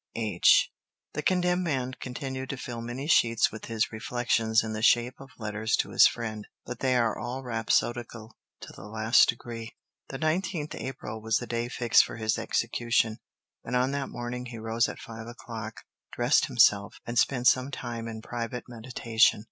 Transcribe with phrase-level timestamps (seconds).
[0.15, 0.71] H."
[1.13, 5.29] The condemned man continued to fill many sheets with his reflections in the shape of
[5.37, 6.47] letters to his friend.
[6.65, 9.75] But they are all rhapsodical to the last degree.
[10.09, 13.19] The 19th April was the day fixed for his execution,
[13.63, 15.81] and on that morning he rose at five o'clock,
[16.13, 19.39] dressed himself, and spent some time in private meditation.